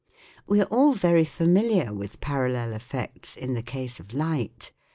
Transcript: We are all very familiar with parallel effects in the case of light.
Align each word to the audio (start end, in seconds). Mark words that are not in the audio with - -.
We 0.47 0.59
are 0.61 0.65
all 0.71 0.93
very 0.93 1.23
familiar 1.23 1.93
with 1.93 2.21
parallel 2.21 2.73
effects 2.73 3.37
in 3.37 3.53
the 3.53 3.61
case 3.61 3.99
of 3.99 4.15
light. 4.15 4.71